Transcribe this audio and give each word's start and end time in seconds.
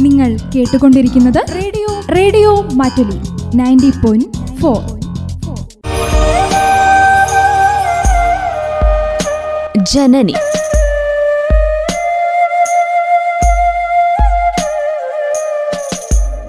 നിങ്ങൾ 0.00 0.38
കേട്ടുകൊണ്ടിരിക്കുന്നത് 0.54 1.54
radio 1.54 2.00
radio 2.16 2.60
Mattoli 2.60 3.18
ninety 3.56 3.90
point 4.04 4.56
four. 4.60 4.98
Janani. 9.82 10.34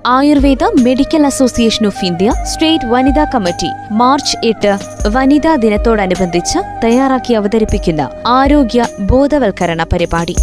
Ayurveda 0.06 0.64
medical 0.82 1.26
association 1.26 1.86
of 1.86 2.06
India 2.06 2.34
state 2.44 2.86
വനിതാ 2.86 3.24
committee 3.24 3.70
March 3.92 4.38
എട്ട് 4.48 4.78
വനിതാ 5.08 5.56
ദിനത്തോടനുബന്ധിച്ച് 5.56 6.60
തയ്യാറാക്കി 6.84 7.34
അവതരിപ്പിക്കുന്ന 7.34 8.10
ആരോഗ്യ 8.28 8.88
ബോധവൽക്കരണ 9.00 9.84
പരിപാടി. 9.84 10.36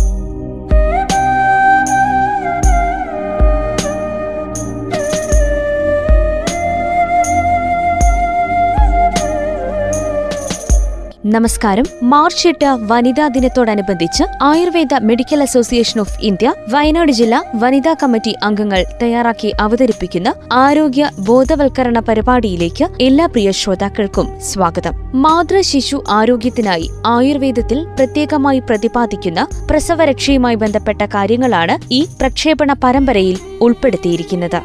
നമസ്കാരം. 11.34 11.86
മാർച്ച് 12.02 12.48
എട്ട് 12.48 12.70
വനിതാ 12.80 13.28
ദിനത്തോടനുബന്ധിച്ച് 13.28 14.24
Ayurveda 14.42 14.94
medical 15.02 15.42
association 15.42 16.00
of 16.00 16.20
India 16.20 16.54
Wayanad 16.68 17.12
ജില്ലാ 17.12 17.42
വനിതാ 17.54 17.94
കമ്മിറ്റി 18.02 18.36
അംഗങ്ങൾ 18.42 18.84
തയ്യാറാക്കി 19.02 19.52
അവതരിപ്പിക്കുന്ന 19.60 20.34
ആരോഗ്യ 20.52 21.10
ബോധവൽക്കരണ 21.18 21.98
പരിപാടിയിലേക്ക് 21.98 22.88
എല്ലാ 23.00 23.26
പ്രിയ 23.26 23.50
ശ്രോതാക്കൾക്കും 23.50 24.40
സ്വാഗതം. 24.40 24.94
മാതൃ 25.14 25.60
ശിശു 25.60 26.04
ആരോഗ്യത്തിനായി 26.08 26.90
ആയുർവേദത്തിൽ 27.06 27.84
പ്രത്യേകമായി 27.84 28.58
പ്രതിപാദിക്കുന്ന 28.58 29.46
പ്രസവരക്ഷയുമായി 29.70 30.54
ബന്ധപ്പെട്ട 30.54 31.02
കാര്യങ്ങളാണ് 31.02 31.76
ഈ 31.92 32.06
പ്രക്ഷേപണ 32.20 32.72
പരമ്പരയിൽ 32.72 33.38
ഉൾപ്പെടുത്തിയിരിക്കുന്നത്. 33.60 34.60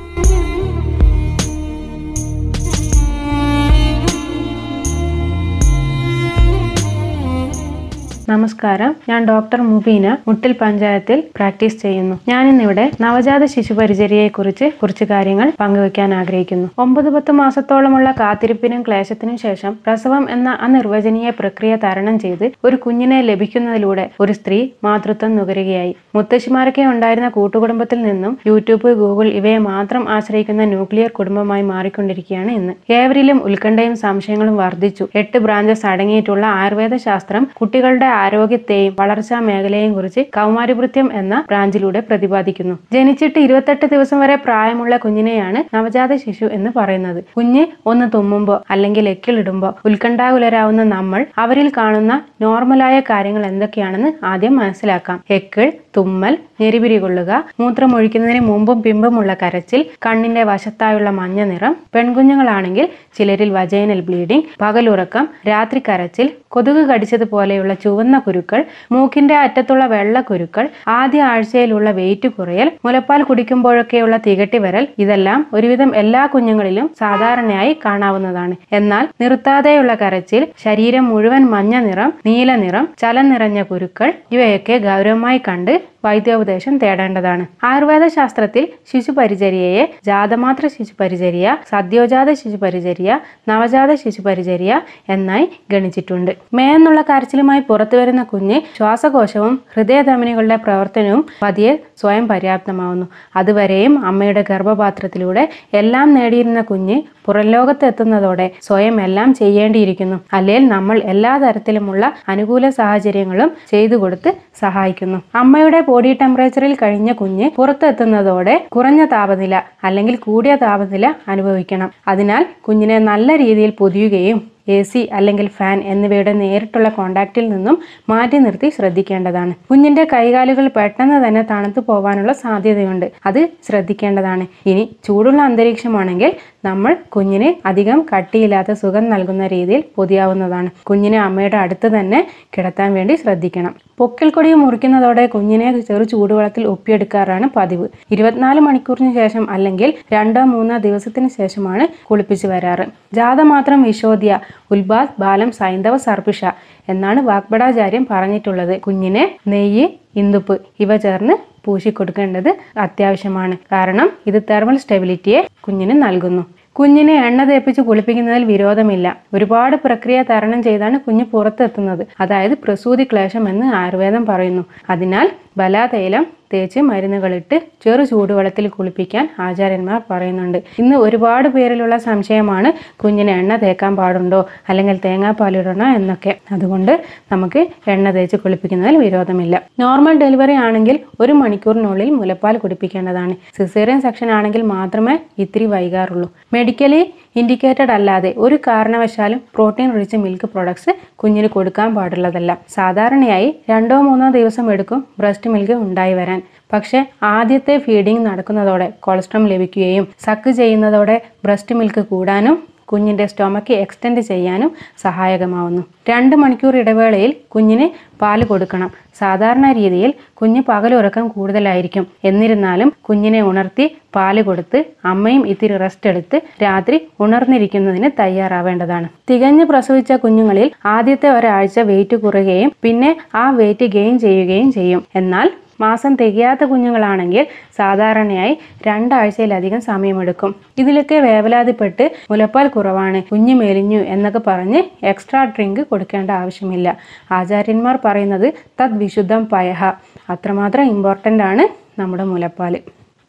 നമസ്കാരം. 8.32 8.92
ഞാൻ 9.10 9.22
ഡോക്ടർ 9.30 9.60
മുബീന 9.70 10.08
മുട്ടിൽ 10.28 10.52
പഞ്ചായത്തിൽ 10.62 11.18
പ്രാക്ടീസ് 11.38 11.78
ചെയ്യുന്നു. 11.84 12.16
ഞാൻ 12.30 12.44
ഇന്നിവിടെ 12.50 12.84
നവജാത 13.04 13.44
ശിശു 13.54 13.74
പരിചര്യയെക്കുറിച്ച് 13.80 14.68
കുറച്ച് 14.82 15.06
കാര്യങ്ങൾ 15.12 15.48
പങ്കുവയ്ക്കാൻ 15.62 16.10
ആഗ്രഹിക്കുന്നു. 16.20 16.68
ഒമ്പത് 16.84 17.10
പത്ത് 17.16 17.34
മാസത്തോളമുള്ള 17.40 18.10
കാത്തിരിപ്പിനും 18.20 18.82
ക്ലേശത്തിനും 18.88 19.38
ശേഷം 19.46 19.72
പ്രസവം 19.86 20.26
എന്ന 20.36 20.50
അനിർവചനീയ 20.68 21.32
പ്രക്രിയ 21.40 21.74
തരണം 21.86 22.20
ചെയ്ത് 22.26 22.46
ഒരു 22.68 22.80
കുഞ്ഞിനെ 22.86 23.20
ലഭിക്കുന്നതിലൂടെ 23.30 24.06
ഒരു 24.26 24.36
സ്ത്രീ 24.40 24.60
മാതൃത്വം 24.88 25.34
നുകരുകയായി. 25.40 25.94
മുത്തശ്ശിമാരൊക്കെ 26.18 26.86
ഉണ്ടായിരുന്ന 26.94 27.32
കൂട്ടുകുടുംബത്തിൽ 27.38 28.02
നിന്നും 28.08 28.36
യൂട്യൂബ് 28.52 28.94
ഗൂഗിൾ 29.02 29.30
ഇവയെ 29.42 29.60
മാത്രം 29.72 30.06
ആശ്രയിക്കുന്ന 30.18 30.70
ന്യൂക്ലിയർ 30.74 31.12
കുടുംബമായി 31.20 31.66
മാറിക്കൊണ്ടിരിക്കുകയാണ് 31.74 32.54
ഇന്ന്. 32.60 32.76
ഏവരിലും 33.00 33.40
ഉത്കണ്ഠയും 33.50 33.98
സംശയങ്ങളും 34.06 34.58
വർദ്ധിച്ചു. 34.64 35.08
എട്ട് 35.24 35.38
ബ്രാഞ്ചസ് 35.48 35.86
അടങ്ങിയിട്ടുള്ള 35.94 36.46
ആയുർവേദ 36.62 36.96
ശാസ്ത്രം 37.10 37.44
കുട്ടികളുടെ 37.60 38.08
ആരോഗ്യത്തെയും 38.24 38.94
വളർച്ചാ 39.02 39.38
മേഖലയെയും 39.48 39.94
കുറിച്ച് 39.98 40.22
കൗമാരിവൃത്യം 40.38 41.08
എന്ന 41.22 41.36
ബ്രാഞ്ചിലൂടെ 41.50 42.00
പ്രതിപാദിക്കുന്നു. 42.10 42.76
ജനിച്ചിട്ട് 42.96 43.40
ഇരുപത്തെട്ട് 43.46 43.86
ദിവസം 43.94 44.20
വരെ 44.24 44.36
പ്രായമുള്ള 44.46 44.98
കുഞ്ഞിനെയാണ് 45.04 45.62
നവജാത 45.76 46.16
ശിശു 46.24 46.48
എന്ന് 46.58 46.72
പറയുന്നത്. 46.80 47.22
കുഞ്ഞ് 47.38 47.64
ഒന്ന് 47.92 48.08
തുമ്മുമ്പോ 48.16 48.58
അല്ലെങ്കിൽ 48.70 49.08
എക്കിളിടുമ്പോ 49.14 49.70
ഉത്കണ്ഠാകുലരാവുന്ന 49.90 50.84
നമ്മൾ 50.96 51.22
അവരിൽ 51.44 51.70
കാണുന്ന 51.78 52.14
നോർമലായ 52.42 52.98
കാര്യങ്ങൾ 53.10 53.46
എന്തൊക്കെയാണെന്ന് 53.52 54.12
ആദ്യം 54.32 54.56
മനസ്സിലാക്കാം. 54.62 55.20
എക്കിൾ 55.30 55.68
തുമ്മൽ 55.98 56.34
ഞെരിപിരി 56.62 56.98
കൊള്ളുക 56.98 57.32
മൂത്രമൊഴിക്കുന്നതിന് 57.60 58.42
മുമ്പും 58.50 58.80
പിമ്പുമുള്ള 58.82 59.32
കരച്ചിൽ 59.42 59.82
കണ്ണിന്റെ 60.06 60.44
വശത്തായുള്ള 60.44 61.10
മഞ്ഞ 61.12 61.42
നിറം 61.44 61.74
പെൺകുഞ്ഞുങ്ങളാണെങ്കിൽ 61.96 62.86
ചിലരിൽ 63.18 63.50
വജൈനൽ 63.58 64.02
ബ്ലീഡിംഗ് 64.02 64.48
പകലുറക്കം 64.62 65.26
രാത്രി 65.50 65.80
കരച്ചിൽ 65.90 66.28
കൊതുക് 66.48 66.84
കടിച്ചതുപോലെയുള്ള 66.90 67.74
ചുവന്ന 67.74 68.11
കുരുക്കൾ 68.20 68.62
മൂക്കിന്റെ 68.96 69.36
അറ്റത്തുള്ള 69.44 69.86
വെള്ള 69.94 70.22
കുരുക്കൾ 70.22 70.66
ആദ്യ 70.98 71.22
ആഴ്ചയിലുള്ള 71.24 71.92
വെയിറ്റ് 71.92 72.30
കുറയൽ 72.38 72.72
മുലപ്പാൽ 72.86 73.22
കുടിക്കുമ്പോഴൊക്കെയുള്ള 73.30 74.18
തികട്ടി 74.28 74.60
വരൽ 74.66 74.88
ഇതെല്ലാം 74.98 75.48
ഒരുവിധം 75.54 75.96
എല്ലാ 75.96 76.24
കുഞ്ഞുങ്ങളിലും 76.34 76.90
സാധാരണയായി 77.02 77.74
കാണാവുന്നതാണ്. 77.86 78.56
എന്നാൽ 78.80 79.08
നിർത്താതെയുള്ള 79.24 79.94
കരച്ചിൽ 80.02 80.44
ശരീരം 80.66 81.06
മുഴുവൻ 81.12 81.46
മഞ്ഞ 81.56 81.76
നിറം 81.88 82.12
നീല 82.26 82.56
നിറം 82.56 82.88
ചലം 83.04 83.30
നിറഞ്ഞ 83.34 83.62
കുരുക്കൾ 83.64 84.10
ഇവയൊക്കെ 84.32 84.78
ഗൗരവമായി 84.78 85.42
കണ്ട് 85.48 85.74
വൈദ്യോപദേശം 86.06 86.78
തേടേണ്ടതാണ്. 86.78 87.44
ആയുർവേദ 87.70 88.06
ശാസ്ത്രത്തിൽ 88.16 88.64
ശിശു 88.92 89.12
പരിചര്യയെ 89.12 89.84
ജാതമാത്ര 90.08 90.68
ശിശു 90.68 90.94
പരിചര്യ 91.02 91.58
സദ്യോജാത 91.72 92.30
ശിശു 92.42 92.58
പരിചര്യ 92.64 93.20
നവജാത 93.50 93.92
ശിശു 94.04 94.22
പരിചര്യ 94.28 94.72
എന്നായി 95.16 95.46
ഗണിച്ചിട്ടുണ്ട്. 95.74 96.32
മേ 96.58 96.66
എന്നുള്ള 96.78 97.02
കരച്ചിലുമായി 97.02 97.62
പുറത്തു 97.70 97.91
വരുന്ന 97.96 98.24
കുഞ്ഞ് 98.24 98.62
ശ്വാസകോശവും 98.78 99.62
ഹൃദയധമനികളുടെ 99.74 100.56
പ്രവർത്തനവും 100.56 101.26
പതിയെ 101.44 101.80
സ്വയം 101.98 102.28
പര്യാപ്തമാവുന്നു. 102.28 103.06
അതുവരെയും 103.36 104.06
അമ്മയുടെ 104.06 104.46
ഗർഭപാത്രത്തിലൂടെ 104.50 105.50
എല്ലാം 105.74 106.14
നേടിയിരുന്ന 106.14 106.62
കുഞ്ഞ് 106.62 107.02
പുറംലോകത്ത് 107.26 107.86
എത്തുന്നതോടെ 107.86 108.52
സ്വയം 108.62 109.02
എല്ലാം 109.02 109.34
ചെയ്യേണ്ടിയിരിക്കുന്നു. 109.34 110.20
അല്ലെങ്കിൽ 110.34 110.68
നമ്മൾ 110.68 111.00
എല്ലാ 111.00 111.38
തരത്തിലുമുള്ള 111.38 112.14
അനുകൂല 112.30 112.70
സാഹചര്യങ്ങളും 112.70 113.52
ചെയ്തു 113.72 113.96
കൊടുത്ത് 113.96 114.34
സഹായിക്കുന്നു. 114.60 115.22
അമ്മയുടെ 115.36 115.82
ബോഡി 115.82 116.14
ടെമ്പറേച്ചറിൽ 116.14 116.78
കഴിഞ്ഞ 116.82 117.12
കുഞ്ഞ് 117.12 117.52
പുറത്തെത്തുന്നതോടെ 117.56 118.68
കുറഞ്ഞ 118.72 119.06
താപനില 119.06 119.62
അല്ലെങ്കിൽ 119.84 120.16
കൂടിയ 120.16 120.56
താപനില 120.56 121.14
അനുഭവിക്കണം. 121.28 121.92
അതിനാൽ 122.08 122.46
കുഞ്ഞിനെ 122.62 123.00
നല്ല 123.00 123.38
രീതിയിൽ 123.38 123.70
പൊതിയുകയും 123.70 124.51
എ 124.68 124.82
സി 124.82 125.10
അല്ലെങ്കിൽ 125.14 125.48
ഫാൻ 125.48 125.80
എന്നിവയുടെ 125.84 126.34
നേരിട്ടുള്ള 126.34 126.90
കോണ്ടാക്റ്റിൽ 126.90 127.50
നിന്നും 127.50 127.78
മാറ്റി 128.10 128.38
നിർത്തി 128.38 128.70
ശ്രദ്ധിക്കേണ്ടതാണ്. 128.70 129.54
കുഞ്ഞിന്റെ 129.70 130.08
കൈകാലുകൾ 130.14 130.68
പെട്ടെന്ന് 130.68 131.28
തന്നെ 131.28 131.42
തണുത്തു 131.52 131.80
പോകാനുള്ള 131.80 132.34
സാധ്യതയുണ്ട്. 132.34 133.12
അത് 133.26 133.50
ശ്രദ്ധിക്കേണ്ടതാണ്. 133.68 134.48
ഇനി 134.66 134.90
ചൂടുള്ള 135.08 135.42
അന്തരീക്ഷമാണെങ്കിൽ 135.42 136.32
നമ്മൾ 136.66 136.96
കുഞ്ഞിന് 137.16 137.68
അധികം 137.68 138.06
കട്ടിയില്ലാത്ത 138.12 138.72
സുഖം 138.72 139.10
നൽകുന്ന 139.10 139.48
രീതിയിൽ 139.48 139.84
പൊതിയാവുന്നതാണ്. 139.96 140.70
കുഞ്ഞിനെ 140.90 141.20
അമ്മയുടെ 141.20 141.58
അടുത്ത് 141.58 141.88
തന്നെ 141.88 142.20
കിടത്താൻ 142.58 142.94
വേണ്ടി 142.94 143.16
ശ്രദ്ധിക്കണം. 143.16 143.74
പൊക്കിൽക്കൊടി 143.98 144.54
മുറിക്കുന്നതോടെ 144.54 145.28
കുഞ്ഞിനെ 145.28 145.82
ചെറു 145.82 146.04
ചൂടുവെള്ളത്തിൽ 146.04 146.64
ഒപ്പിയെടുക്കാറാണ് 146.66 147.50
പതിവ്. 147.56 147.88
ഇരുപത്തിനാല് 148.12 148.60
മണിക്കൂറിന് 148.60 149.14
ശേഷം 149.14 149.52
അല്ലെങ്കിൽ 149.52 149.94
രണ്ടോ 150.14 150.44
മൂന്നോ 150.46 150.78
ദിവസത്തിന് 150.78 151.30
ശേഷമാണ് 151.40 151.88
കുളിപ്പിച്ചു 152.10 152.48
വരാറ്. 152.48 152.86
ജാത 153.14 153.42
മാത്രം 153.42 153.82
വിശോദ്യ 153.84 154.40
ഉൽബാസ് 154.72 155.16
ബാലം 155.20 155.52
സൈന്ധവ 155.52 155.98
സർപ്പിഷ 155.98 156.42
എന്നാണ് 156.90 157.22
വാഗ്ബടാചാര്യം 157.22 158.08
പറഞ്ഞിട്ടുള്ളത്. 158.12 158.82
കുഞ്ഞിനെ 158.82 159.24
നെയ്യ് 159.48 159.88
ഇന്ദുപ്പ് 160.16 160.56
ഇവ 160.80 160.98
ചേർന്ന് 160.98 161.51
പൂശിക്കൊടുക്കേണ്ടത് 161.66 162.58
അത്യാവശ്യമാണ്. 162.78 163.58
കാരണം 163.72 164.10
ഇത് 164.28 164.42
തെർമൽ 164.50 164.78
സ്റ്റെബിലിറ്റിയെ 164.78 165.48
കുഞ്ഞിന് 165.62 166.02
നൽകുന്നു. 166.04 166.46
കുഞ്ഞിനെ 166.80 167.26
എണ്ണ 167.26 167.44
തേപ്പിച്ച് 167.44 167.82
കുളിപ്പിക്കുന്നതിൽ 167.82 168.44
വിരോധമില്ല. 168.44 169.18
ഒരുപാട് 169.34 169.76
പ്രക്രിയ 169.76 170.24
തരണം 170.30 170.64
ചെയ്താണ് 170.64 171.00
കുഞ്ഞ് 171.00 171.26
പുറത്തെത്തുന്നത്. 171.26 172.08
അതായത് 172.20 172.52
പ്രസൂതി 172.52 173.04
ക്ലേശം 173.04 173.50
എന്ന് 173.50 173.66
ആയുർവേദം 173.76 174.26
പറയുന്നു. 174.26 174.66
അതിനാൽ 174.90 175.32
ബലാതൈലം 175.58 176.26
തേച്ച് 176.54 176.80
മരുന്നുകളിട്ട് 176.80 177.62
ചെറു 177.84 178.04
ചൂടുവെള്ളത്തിൽ 178.04 178.68
കുളിപ്പിക്കാൻ 178.68 179.30
ആചാര്യന്മാർ 179.40 180.02
പറയുന്നുണ്ട്. 180.10 180.58
ഇന്ന് 180.80 180.96
ഒരുപാട് 180.96 181.48
പേരിലുള്ള 181.48 181.98
സംശയമാണ് 181.98 182.74
കുഞ്ഞിന് 183.04 183.32
എണ്ണ 183.32 183.56
തേക്കാൻ 183.56 183.96
പാടുണ്ടോ 183.96 184.46
അല്ലെങ്കിൽ 184.70 185.00
തേങ്ങാപ്പാലിടണോ 185.06 185.86
എന്നൊക്കെ. 185.86 186.38
അതുകൊണ്ട് 186.52 187.02
നമുക്ക് 187.32 187.68
എണ്ണ 187.88 188.12
തേച്ച് 188.12 188.36
കുളിപ്പിക്കുന്നതിൽ 188.36 188.98
വിരോധമില്ല. 188.98 189.62
നോർമൽ 189.80 190.18
ഡെലിവറി 190.20 190.52
ആണെങ്കിൽ 190.54 191.00
ഒരു 191.20 191.34
മണിക്കൂറിനുള്ളിൽ 191.34 192.10
മുലപ്പാൽ 192.10 192.58
കുടിപ്പിക്കേണ്ടതാണ്. 192.58 193.36
സിസേറിയൻ 193.58 194.02
സെക്ഷൻ 194.02 194.32
ആണെങ്കിൽ 194.32 194.62
മാത്രമേ 194.62 195.20
ഇത്തിരി 195.40 195.66
വൈകാറുള്ളൂ. 195.66 196.30
മെഡിക്കലി 196.54 197.02
ഇൻഡിക്കേറ്റഡ് 197.36 197.92
അല്ലാതെ 197.92 198.34
ഒരു 198.38 198.56
കാരണവശാലും 198.56 199.42
പ്രോട്ടീൻ 199.56 199.90
റിച്ച് 200.00 200.18
മിൽക്ക് 200.18 200.46
പ്രൊഡക്ട്സ് 200.46 200.92
കുഞ്ഞിന് 201.16 201.48
കൊടുക്കാൻ 201.48 201.96
പാടുള്ളതല്ല. 201.96 202.58
സാധാരണയായി 202.70 203.56
രണ്ടോ 203.70 204.02
മൂന്നോ 204.02 204.30
ദിവസം 204.32 204.72
എടുക്കും 204.72 205.08
ബ്രസ്റ്റ് 205.20 205.41
മിൽക്ക് 205.50 205.74
ഉണ്ടായി 205.74 206.14
വരാൻ. 206.14 206.40
പക്ഷെ 206.74 207.00
ആദ്യത്തെ 207.24 207.78
ഫീഡിംഗ് 207.78 208.26
നടക്കുന്നതോടെ 208.26 208.94
കൊളസ്ട്രോൾ 209.00 209.48
ലഭിക്കുകയും 209.48 210.08
സക്ക് 210.26 210.52
ചെയ്യുന്നതോടെ 210.52 211.22
ബ്രസ്റ്റ് 211.46 211.76
മിൽക്ക് 211.76 212.02
കൂടാനും 212.02 212.71
കുഞ്ഞിന്റെ 212.92 213.26
സ്റ്റൊമക്ക് 213.26 213.74
എക്സ്റ്റെൻഡ് 213.74 214.22
ചെയ്യാനും 214.22 214.72
സഹായകമാവുന്നു. 215.04 215.84
രണ്ട് 216.10 216.36
മണിക്കൂർ 216.36 216.76
ഇടവേളയിൽ 216.78 217.36
കുഞ്ഞിന് 217.56 217.88
പാൽ 218.22 218.44
കൊടുക്കണം. 218.44 218.90
സാധാരണ 219.20 219.72
രീതിയിൽ 219.72 220.14
കുഞ്ഞ് 220.34 220.62
പകലുറക്കം 220.68 221.28
കൂടുതലായിരിക്കും. 221.28 222.08
എന്നിരുന്നാലും 222.24 222.94
കുഞ്ഞിനെ 223.02 223.42
ഉണർത്തി 223.42 223.86
പാൽ 224.16 224.42
കൊടുത്ത് 224.42 224.80
അമ്മയും 225.06 225.48
ഇത്തിരി 225.48 225.78
റെസ്റ്റ് 225.78 226.10
എടുത്ത് 226.10 226.38
രാത്രി 226.64 226.98
ഉണർന്നിരിക്കുന്നതിന് 227.20 228.10
തയ്യാറാവേണ്ടതാണ്. 228.20 229.08
തികഞ്ഞ് 229.30 229.66
പ്രസവിച്ച 229.66 230.12
കുഞ്ഞുങ്ങളിൽ 230.14 230.72
ആദ്യത്തെ 230.86 231.30
ഒരാഴ്ച 231.30 231.80
വെയിറ്റ് 231.80 232.16
കുറയുകയും 232.16 232.72
പിന്നെ 232.82 233.18
ആ 233.36 233.50
വെയിറ്റ് 233.50 233.86
ഗെയിൻ 233.86 234.20
ചെയ്യുകയും 234.20 234.72
ചെയ്യും. 234.72 235.04
എന്നാൽ 235.16 235.50
മാസം 235.82 236.12
തികയാത്ത 236.16 236.64
കുഞ്ഞുങ്ങളാണെങ്കിൽ 236.72 237.44
സാധാരണയായി 237.78 238.54
രണ്ടാഴ്ചയിലധികം 238.88 239.82
സമയമെടുക്കും. 239.82 240.52
ഇതിലൊക്കെ 240.78 241.20
വേവലാതിപ്പെട്ട് 241.28 242.06
മുലപ്പാൽ 242.32 242.68
കുറവാണ് 242.68 243.22
കുഞ്ഞ് 243.32 243.56
മെലിഞ്ഞു 243.62 244.00
എന്നൊക്കെ 244.14 244.42
പറഞ്ഞ് 244.48 244.82
എക്സ്ട്രാ 245.12 245.44
ഡ്രിങ്ക് 245.44 245.82
കൊടുക്കേണ്ട 245.92 246.32
ആവശ്യമില്ല. 246.32 246.88
ആചാര്യന്മാർ 247.32 247.98
പറയുന്നത് 248.06 248.48
തദ്വിശുദ്ധം 248.82 249.44
പയഹ. 249.54 249.82
അത്രമാത്രം 250.30 250.84
ഇമ്പോർട്ടന്റ് 250.96 251.44
ആണ് 251.44 251.66
നമ്മുടെ 252.02 252.24
മുലപ്പാൽ. 252.24 252.76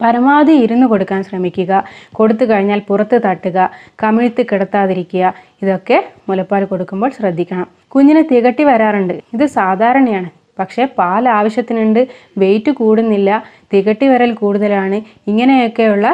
പരമാവധി 0.01 0.55
ഇരുന്ന് 0.65 0.87
കൊടുക്കാൻ 0.87 1.21
ശ്രമിക്കുക. 1.23 1.73
കൊടുത്തു 2.13 2.45
കഴിഞ്ഞാൽ 2.45 2.81
പുറത്ത് 2.89 3.17
തട്ടുക 3.27 3.59
കമിഴ്ത്ത് 4.03 4.43
കിടത്താതിരിക്കുക. 4.53 5.25
ഇതൊക്കെ 5.63 5.99
മുലപ്പാൽ 6.29 6.65
കൊടുക്കുമ്പോൾ 6.65 7.11
ശ്രദ്ധിക്കണം. 7.19 7.67
കുഞ്ഞിന് 7.89 8.23
തികട്ടി 8.33 8.65
വരാറുണ്ട്. 8.65 9.15
ഇത് 9.37 9.47
സാധാരണയാണ്. 9.59 10.31
പക്ഷേ 10.59 10.85
പാൽ 10.99 11.29
ആവശ്യത്തിനുണ്ട് 11.29 12.01
വെയിറ്റ് 12.39 12.73
കൂടുന്നില്ല 12.81 13.31
തികട്ടി 13.73 14.07
വരൽ 14.09 14.33
കൂടുതലാണ്. 14.35 14.99
ഇങ്ങനെയൊക്കെയുള്ള 15.31 16.07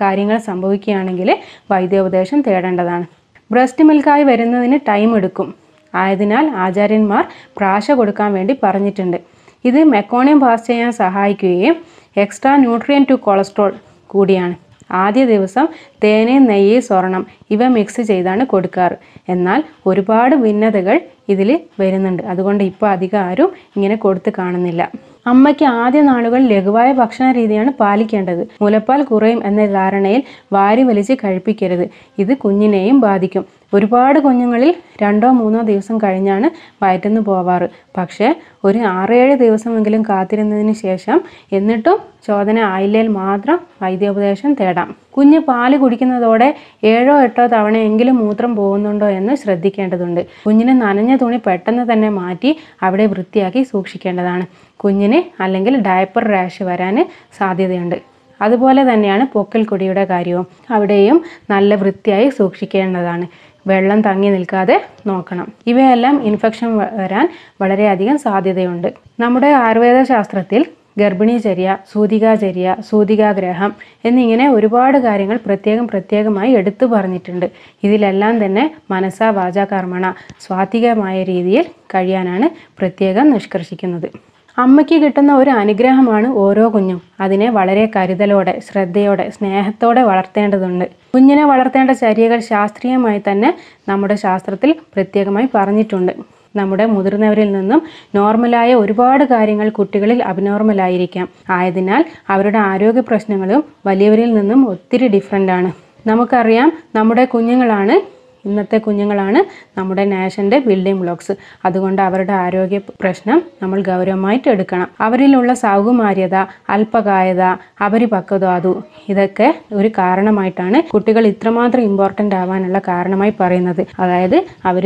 കാര്യങ്ങൾ 0.00 0.38
സംഭവിക്കുകയാണെങ്കിൽ 0.38 1.30
വൈദ്യോപദേശം 1.70 2.40
തേടേണ്ടതാണ്. 2.40 3.06
ബ്രസ്റ്റ് 3.50 3.84
മിൽക്കായി 3.84 4.22
വരുന്നതിന് 4.22 4.78
ടൈം 4.88 5.16
എടുക്കും. 5.16 5.54
ആയതിനാൽ 5.94 6.44
ആചാര്യന്മാർ 6.64 7.24
പ്രാശ 7.58 7.90
കൊടുക്കാൻ 7.90 8.32
വേണ്ടി 8.32 8.54
പറഞ്ഞിട്ടുണ്ട്. 8.62 9.18
ഇത് 9.64 9.80
മെക്കോണിയം 9.94 10.40
പാസ് 10.40 10.66
ചെയ്യാൻ 10.66 10.92
സഹായിക്കുകയും 10.92 11.76
എക്സ്ട്രാ 12.16 12.56
ന്യൂട്രിയൻ 12.56 13.06
ടു 13.10 13.14
കൊളസ്ട്രോൾ 13.26 13.72
കൂടിയാണ്. 14.06 14.54
ആദ്യ 14.90 15.24
ദിവസം 15.24 15.68
തേനയും 16.04 16.44
നെയ്യ് 16.44 16.80
സ്വർണം 16.80 17.26
ഇവ 17.50 17.68
മിക്സ് 17.68 18.00
ചെയ്താണ് 18.00 18.46
കൊടുക്കാറ്. 18.46 18.96
എന്നാൽ 19.28 19.62
ഒരുപാട് 19.86 20.36
ഭിന്നതകൾ 20.36 21.00
ഇതിൽ 21.28 21.60
വരുന്നുണ്ട്. 21.80 22.22
അതുകൊണ്ട് 22.22 22.64
ഇപ്പോൾ 22.64 22.88
അധികം 22.88 23.18
ആരും 23.18 23.52
ഇങ്ങനെ 23.76 23.96
കൊടുത്ത് 23.96 24.32
കാണുന്നില്ല. 24.38 24.90
അമ്മയ്ക്ക് 25.26 25.64
ആദ്യ 25.64 26.00
നാളുകൾ 26.00 26.38
ലഘുവായ 26.38 26.92
ഭക്ഷണ 26.92 27.32
രീതിയാണ് 27.32 27.72
പാലിക്കേണ്ടത്. 27.72 28.48
മുലപ്പാൽ 28.62 29.02
കുറയും 29.02 29.46
എന്ന 29.46 29.66
ധാരണയിൽ 29.66 30.22
വാരി 30.52 30.82
വലിച്ച് 30.82 31.12
കഴിപ്പിക്കരുത്. 31.12 31.90
ഇത് 32.18 32.36
കുഞ്ഞിനെയും 32.36 33.00
ബാധിക്കും. 33.00 33.44
ഒരുപാട് 33.74 34.18
കുഞ്ഞുങ്ങളിൽ 34.18 34.74
രണ്ടോ 35.02 35.32
മൂന്നോ 35.32 35.62
ദിവസം 35.62 35.98
കഴിഞ്ഞാണ് 35.98 36.50
വയറ്റുന്നു 36.84 37.20
പോവാറ്. 37.20 37.68
പക്ഷേ 37.96 38.34
ഒരു 38.64 38.78
ആറേഴ് 38.78 39.36
ദിവസമെങ്കിലും 39.36 40.02
കാത്തിരുന്നതിന് 40.02 40.72
ശേഷം 40.72 41.20
എന്നിട്ടും 41.52 42.11
ചോദന 42.26 42.58
ആയില്ലേൽ 42.58 43.08
മാത്രം 43.08 43.60
വൈദ്യോപദേശം 43.82 44.54
തേടാം. 44.54 44.94
കുഞ്ഞ് 45.16 45.38
പാൽ 45.38 45.76
കുടിക്കുന്നതോടെ 45.76 46.54
ഏഴോ 46.84 47.22
എട്ടോ 47.22 47.46
തവണയെങ്കിലും 47.46 48.16
മൂത്രം 48.16 48.56
പോകുന്നുണ്ടോ 48.56 49.08
എന്ന് 49.08 49.34
ശ്രദ്ധിക്കേണ്ടതുണ്ട്. 49.34 50.26
കുഞ്ഞിന് 50.46 50.82
നനഞ്ഞ 50.82 51.16
തുണി 51.16 51.40
പെട്ടെന്ന് 51.46 51.92
തന്നെ 51.92 52.08
മാറ്റി 52.08 52.56
അവിടെ 52.82 53.06
വൃത്തിയാക്കി 53.06 53.62
സൂക്ഷിക്കേണ്ടതാണ്. 53.62 54.46
കുഞ്ഞിന് 54.76 55.42
അല്ലെങ്കിൽ 55.42 55.76
ഡയപ്പർ 55.82 56.24
റാഷ് 56.24 56.62
വരാൻ 56.62 57.08
സാധ്യതയുണ്ട്. 57.38 57.96
അതുപോലെ 58.42 58.92
തന്നെയാണ് 58.92 59.26
പൊക്കൽ 59.32 59.64
കൊടിയുടെ 59.64 60.04
കാര്യവും. 60.04 60.46
അവിടെയും 60.70 61.22
നല്ല 61.50 61.74
വൃത്തിയായി 61.74 62.28
സൂക്ഷിക്കേണ്ടതാണ്. 62.28 63.26
വെള്ളം 63.66 64.00
തങ്ങി 64.00 64.28
നിൽക്കാതെ 64.28 64.82
നോക്കണം. 65.06 65.52
ഇവയെല്ലാം 65.66 66.22
ഇൻഫെക്ഷൻ 66.22 66.78
വരാൻ 66.78 67.28
വളരെയധികം 67.60 68.18
സാധ്യതയുണ്ട്. 68.18 68.88
നമ്മുടെ 69.20 69.46
ആയുർവേദ 69.46 70.02
ശാസ്ത്രത്തിൽ 70.02 70.64
ഗർഭിണീചര്യ 70.98 71.76
സൂതികാചര്യ 71.92 72.76
സൂതികാഗ്രഹം 72.90 73.72
എന്നിങ്ങനെ 74.04 74.50
ഒരുപാട് 74.50 74.98
കാര്യങ്ങൾ 74.98 75.38
പ്രത്യേകം 75.46 75.88
പ്രത്യേകമായി 75.88 76.52
എടുത്തു 76.52 76.86
പറഞ്ഞിട്ടുണ്ട്. 76.86 77.46
ഇതിലെല്ലാം 77.84 78.44
തന്നെ 78.44 78.74
മനസ്സാ 78.90 79.30
വാച 79.30 79.58
കർമ്മണ 79.58 80.14
സ്വാത്വികമായ 80.40 81.24
രീതിയിൽ 81.24 81.64
കഴിയാനാണ് 81.94 82.48
പ്രത്യേകം 82.78 83.30
നിഷ്കർഷിക്കുന്നത്. 83.30 84.10
അമ്മയ്ക്ക് 84.58 84.96
കിട്ടുന്ന 85.02 85.34
ഒരു 85.34 85.50
അനുഗ്രഹമാണ് 85.50 86.28
ഓരോ 86.28 86.68
കുഞ്ഞും. 86.68 87.00
അതിനെ 87.20 87.50
വളരെ 87.50 87.90
കരുതലോടെ 87.96 88.60
ശ്രദ്ധയോടെ 88.68 89.30
സ്നേഹത്തോടെ 89.30 90.02
വളർത്തേണ്ടതുണ്ട്. 90.02 90.84
കുഞ്ഞിനെ 91.14 91.44
വളർത്തേണ്ട 91.44 91.90
ചര്യകൾ 91.90 92.38
ശാസ്ത്രീയമായി 92.38 93.22
തന്നെ 93.28 93.54
നമ്മുടെ 93.88 94.14
ശാസ്ത്രത്തിൽ 94.14 94.72
പ്രത്യേകമായി 94.94 95.48
പറഞ്ഞിട്ടുണ്ട്. 95.54 96.12
നമ്മുടെ 96.56 96.86
മുതിർന്നവരിൽ 96.86 97.52
നിന്നും 97.52 97.80
നോർമലായ 98.14 98.74
ഒരുപാട് 98.74 99.24
കാര്യങ്ങൾ 99.24 99.68
കുട്ടികളിൽ 99.70 100.22
അബ്നോർമലായിരിക്കാം. 100.22 101.26
ആയതിനാൽ 101.50 102.04
അവരുടെ 102.28 102.58
ആരോഗ്യ 102.58 103.00
പ്രശ്നങ്ങളും 103.00 103.64
വലിയവരിൽ 103.86 104.32
നിന്നും 104.34 104.68
ഒത്തിരി 104.68 105.08
ഡിഫറെന്റ് 105.08 105.52
ആണ്. 105.52 105.70
നമുക്കറിയാം 106.06 106.72
നമ്മുടെ 106.94 107.24
കുഞ്ഞുങ്ങളാണ് 107.24 107.96
ഇന്നത്തെ 108.44 108.78
കുഞ്ഞുങ്ങളാണ് 108.78 109.40
നമ്മുടെ 109.78 110.04
നാഷന്റെ 110.04 110.58
ബിൽഡിംഗ് 110.66 111.00
ബ്ലോക്സ് 111.02 111.34
അതുകൊണ്ട് 111.66 112.02
അവരുടെ 112.02 112.34
ആരോഗ്യ 112.44 112.80
പ്രശ്നം 113.02 113.38
നമ്മൾ 113.62 113.78
ഗൗരവമായിട്ട് 113.90 114.48
എടുക്കണം. 114.54 114.88
അവരിലുള്ള 115.00 115.52
സൗകുമാര്യത 115.64 116.36
അല്പകായത 116.74 117.42
അപരിപക്വതാതു 117.86 118.72
ഇതൊക്കെ 119.08 119.48
ഒരു 119.72 119.88
കാരണമായിട്ടാണ് 119.98 120.78
കുട്ടികൾ 120.92 121.26
ഇത്രമാത്രം 121.26 121.82
ഇമ്പോർട്ടന്റ് 121.82 122.34
ആവാനുള്ള 122.34 122.78
കാരണമായി 122.88 123.34
പറയുന്നത്. 123.40 123.82
അതായത് 123.98 124.38
അവർ 124.64 124.84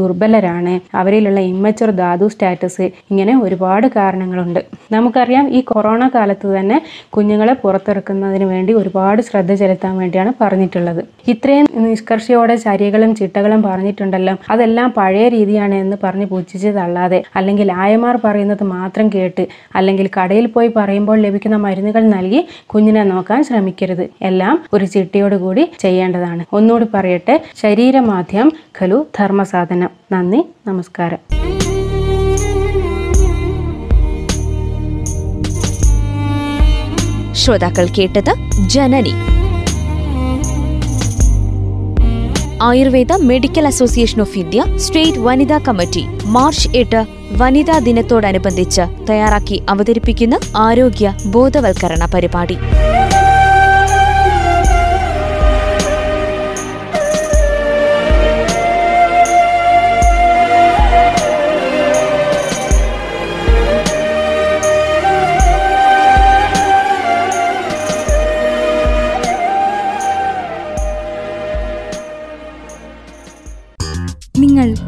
ദുർബലരാണ്. 0.00 0.74
അവരിലുള്ള 0.94 1.40
ഇമ്മച്ചർ 1.52 1.90
ധാതു 2.02 2.28
സ്റ്റാറ്റസ് 2.28 2.86
ഇങ്ങനെ 3.10 3.34
ഒരുപാട് 3.44 3.86
കാരണങ്ങളുണ്ട്. 3.96 4.60
നമുക്കറിയാം 4.92 5.46
ഈ 5.58 5.60
കൊറോണ 5.72 6.02
കാലത്ത് 6.14 6.46
തന്നെ 6.58 6.78
കുഞ്ഞുങ്ങളെ 7.16 7.54
പുറത്തിറക്കുന്നതിന് 7.62 8.46
വേണ്ടി 8.54 8.72
ഒരുപാട് 8.72 9.22
ശ്രദ്ധ 9.22 9.52
ചെലുത്താൻ 9.54 9.94
വേണ്ടിയാണ് 10.02 10.32
പറഞ്ഞിട്ടുള്ളത്. 10.40 11.02
ഇത്രയും 11.32 11.66
നിഷ്കർഷയോടെ 11.84 12.56
ചര്യകളും 12.96 13.14
ചിട്ടകളും 13.14 13.60
പറഞ്ഞിട്ടുണ്ടല്ലോ. 13.62 14.34
അതെല്ലാം 14.50 14.88
പഴയ 14.96 15.24
രീതിയാണ് 15.28 15.74
എന്ന് 15.74 15.96
പറഞ്ഞ് 16.02 16.26
പുച്ഛിച്ച് 16.26 16.70
തള്ളാതെ 16.76 17.18
അല്ലെങ്കിൽ 17.36 17.68
ആയമാർ 17.72 18.14
പറയുന്നത് 18.24 18.64
മാത്രം 18.64 19.06
കേട്ട് 19.14 19.44
അല്ലെങ്കിൽ 19.76 20.06
കടയിൽ 20.16 20.46
പോയി 20.46 20.70
പറയുമ്പോൾ 20.76 21.18
ലഭിക്കുന്ന 21.26 21.56
മരുന്നുകൾ 21.56 22.02
നൽകി 22.16 22.40
കുഞ്ഞിനെ 22.66 23.04
നോക്കാൻ 23.04 23.44
ശ്രമിക്കരുത്. 23.44 24.04
എല്ലാം 24.22 24.56
ഒരു 24.72 24.84
ചിട്ടയോടുകൂടി 24.94 25.64
ചെയ്യേണ്ടതാണ്. 25.78 26.44
ഒന്നുകൂടി 26.52 26.86
പറയട്ടെ. 26.94 27.36
ശരീരമാധ്യം 27.62 28.50
ഖലു 28.80 29.06
ധർമ്മസാധനം. 29.18 29.90
നന്ദി. 30.12 30.42
നമസ്കാരം. 30.66 31.22
ശ്രോതാക്കൾ 37.34 37.86
കേട്ടത് 37.98 38.32
Janani. 38.68 39.12
Ayurveda 42.62 43.12
medical 43.12 43.66
association 43.66 44.20
of 44.20 44.38
India 44.38 44.62
state 44.76 45.18
വനിതാ 45.18 45.58
കമ്മിറ്റി 45.58 46.06
മാർച്ച് 46.24 46.68
എട്ട് 46.74 47.06
വനിതാ 47.32 47.78
ദിനത്തോടനുബന്ധിച്ച് 47.78 48.80
തയ്യാറാക്കി 49.10 49.62
അവതരിപ്പിക്കുന്ന 49.68 50.38
ആരോഗ്യ 50.56 51.14
ബോധവൽക്കരണ 51.26 52.08
പരിപാടി. 52.14 52.56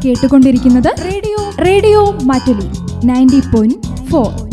കേട്ടുകൊണ്ടിരിക്കുന്നത് 0.09 0.95
radio. 1.05 1.51
Radio 1.65 2.19
Mattoli. 2.25 2.69
Ninety 3.07 3.41
point 3.55 4.07
four. 4.11 4.48